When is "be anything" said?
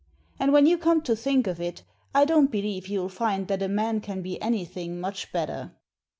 4.23-4.99